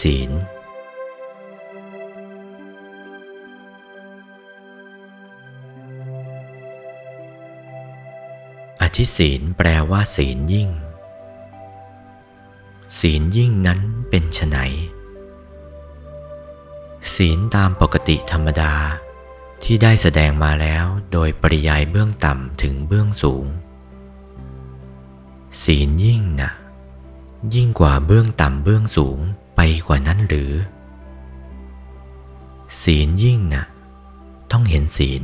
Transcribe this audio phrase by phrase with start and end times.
[0.00, 0.30] ศีล
[8.80, 10.68] อธิศีลแปลว่าศีลยิ่ง
[13.00, 14.56] ศีลยิ่งนั้นเป็นไฉน
[17.14, 18.74] ศีลตามปกติธรรมดา
[19.62, 23.44] ที่ได้แสดงมาแล้วโดยปริยายเบื้องต่ำถึงเบื้องสูง
[25.62, 26.50] ศีลยิ่งนะ
[27.54, 29.18] ยิ่งกว่าเบื้องต่ำเบื้องสูง
[29.60, 30.52] ไปกว่านั้นหรือ
[32.82, 33.64] ศีลยิ่งนะ
[34.52, 35.22] ต้องเห็นศีล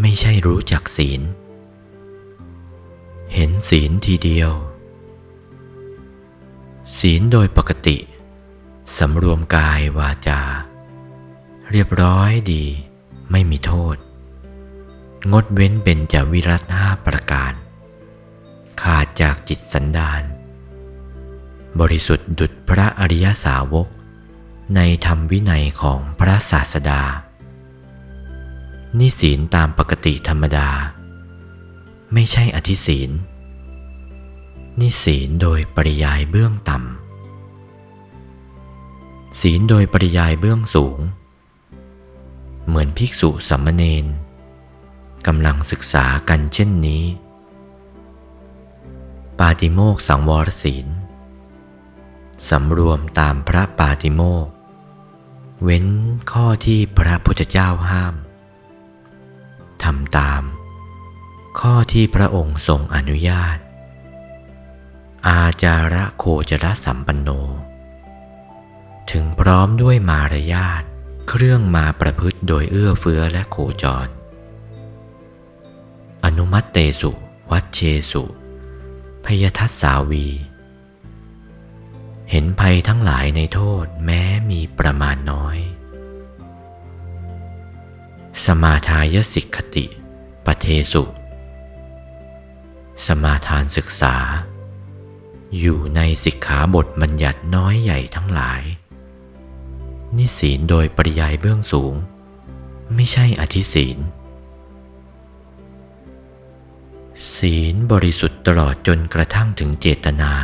[0.00, 1.20] ไม่ใช่รู้จักศีล
[3.34, 4.50] เห็นศีลทีเดียว
[6.98, 7.98] ศีลโดยปกติ
[8.98, 10.42] สำรวมกายวาจา
[11.70, 12.64] เรียบร้อยดี
[13.30, 13.96] ไม่มีโทษ
[15.32, 17.52] งดเว้นเป็นจาวิรัตห้าประการ
[18.82, 20.22] ขาดจากจิตสันดาน
[21.78, 23.86] บริสุทธิ์ดุจพระอริยสาวก
[24.76, 27.02] ในธรรมวินัยของพระศาสดา
[28.98, 30.68] นี่ศีลตามปกติธรรมดา
[32.12, 33.10] ไม่ใช่อธิศีล
[34.80, 37.00] นี่ศีลโดยปริยายเบื้องต่ำ
[39.40, 40.98] ศีลโดยปริยายเบื้องสูง
[42.66, 44.06] เหมือนภิกษุสัมมเนน
[45.26, 47.04] กำลังศึกษากันเช่นนี้
[49.38, 50.86] ปาติโมกสังวรศีล
[52.48, 54.48] สำรวมตามพระปาติโมก
[55.62, 55.86] เว้น
[56.32, 58.14] ข้อที่พระพุทธเจ้าห้าม
[59.82, 60.42] ทำตาม
[61.60, 63.58] ข้อที่พระองค์ทรงอนุญาต
[65.28, 67.28] อาจาระโคจรสัมปันโน
[69.10, 70.82] ถึงพร้อมด้วยมารยาท
[71.28, 74.08] เครื่องมาประพฤติโดยเอื้อเฟื้อและโคจร
[76.24, 77.10] อนุมัตเตสุ
[77.50, 77.80] วัชเช
[78.10, 78.24] สุ
[79.24, 80.26] พยทัสสาวี
[82.30, 85.58] เห็นภัยทั้งหลายในโทษแม้มีประมาณน้อย
[88.44, 89.86] สมาทายสิกขติ
[90.44, 91.04] ปเทสุ
[93.06, 94.16] สมาทานศึกษา
[95.58, 98.62] อยู่ในสิกขาบทบัญญัติน้อยใหญ่ทั้งหลาย
[100.16, 101.94] นี่ศีลโดยปริยายเบื้องสูง
[102.94, 103.98] ไม่ใช่อธิศีล
[107.34, 110.34] ศีลบริสุทธิ์ตลอดจนกระทั่งถึงเจตนา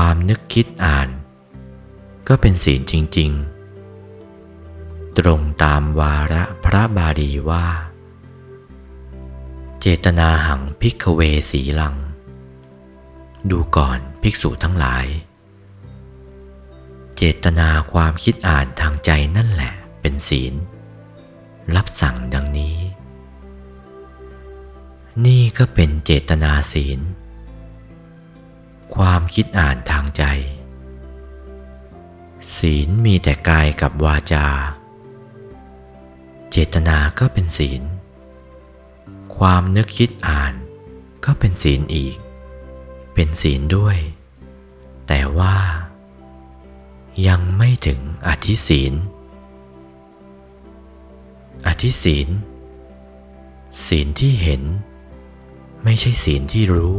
[0.00, 1.08] ความนึกคิดอ่าน
[2.28, 3.30] ก็เป็นศีลจริง
[4.24, 7.66] ๆ ตรงตามวาระพระบาลีว่า
[9.80, 11.94] เจตนาหังพิกเวสีลัง
[13.50, 15.06] ดูก่อนภิกษุทั้งหลาย
[17.16, 20.54] เจตนาความคิดอ่านทางใจนั่นแหละเป็นศีล
[21.76, 22.78] รับสั่งดังนี้
[25.24, 27.00] นี่ก็เป็นเจตนาศีล
[28.94, 30.24] ความคิดอ่านทางใจ
[32.56, 34.46] ศีลมีแต่กายกับวาจา
[36.50, 37.82] เจตนาก็เป็นศีล
[39.36, 40.54] ความนึกคิดอ่าน
[41.24, 42.16] ก็เป็นศีลอีก
[43.14, 43.98] เป็นศีลด้วย
[45.08, 45.56] แต่ว่า
[47.28, 48.94] ยังไม่ถึงอธิศีล
[51.66, 52.28] อธิศีล
[53.86, 54.62] ศีลที่เห็น
[55.84, 56.96] ไม่ใช่ศีลที่รู้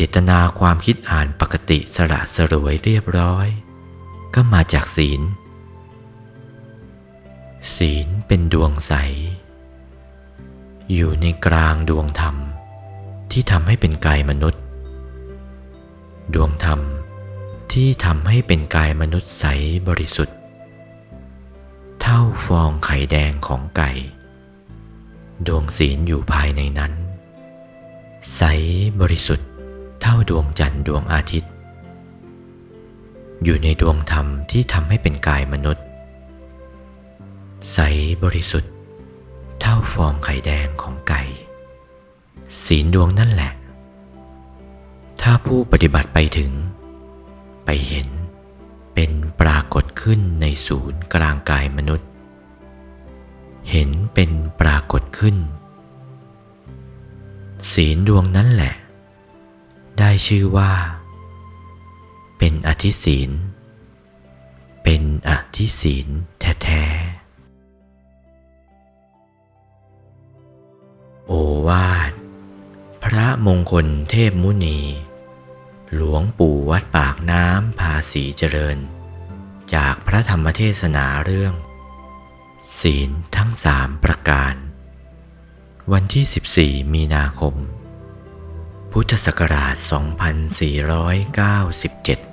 [0.00, 3.48] จตนาความคิดอ่านปกติสระสรวยเรียบร้อย
[4.34, 5.20] ก็มาจากศีล
[7.76, 8.92] ศีลเป็นดวงใส
[10.92, 12.36] อยู่ในกลางดวงธรรม
[13.30, 14.62] ที่ทำให้เป็นกายมนุษย์
[16.34, 16.80] ดวงธรรม
[17.72, 19.44] ที่ทำให้เป็นกายมนุษย์ใส
[19.88, 20.36] บริสุทธิ์
[22.00, 23.90] เท่าฟองไข่แดงของไก่
[25.46, 26.92] ดวงศีลอยู่ภายในนั้น
[28.36, 28.42] ใส
[29.00, 29.49] บริสุทธิ์
[30.12, 31.52] ท่าดวงจันทร์ดวงอาทิตย์
[33.44, 35.84] อยู่ในดวงธรรมที่ทำให้เป็นกายมนุษย์
[37.72, 37.78] ใส
[38.22, 38.72] บริสุทธิ์
[39.60, 41.22] เท่าฟองไข่แดงของไก่
[42.64, 43.52] ศีลดวงนั่นแหละ
[45.20, 46.52] ถ้าผู้ปฏิบัติไปถึง
[47.64, 48.08] ไปเห็น
[48.94, 49.10] เป็น
[49.40, 52.08] ปรากฏขึ้นในศูนย์กลางกายมนุษย์
[53.70, 54.30] เห็นเป็น
[54.60, 55.36] ปรากฏขึ้น
[57.72, 58.74] ศีลดวงนั้นแหละ
[60.00, 60.72] ได้ชื่อว่า
[62.38, 63.30] เป็นอธิศีล
[64.84, 66.08] เป็นอธิศีล
[66.40, 66.90] แท้ๆ
[71.26, 71.32] โอ
[71.68, 72.12] วาท
[73.04, 74.78] พระมงคลเทพมุนี
[75.94, 78.78] หลวงปู่วัดปากน้ำภาษีเจริญ
[79.74, 81.54] จากพระธรรมเทศนาเรื่อง
[82.80, 84.54] ศีลทั้งสามประการ
[85.92, 86.24] วันที่
[86.80, 87.54] 14 มีนาคม
[88.92, 89.76] พุทธศักราช
[92.24, 92.29] 2497